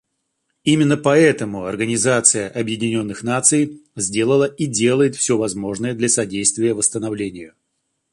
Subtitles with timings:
[0.63, 7.53] Именно поэтому Организация Объединенных Наций сделала и делает все возможное для содействия восстановлению.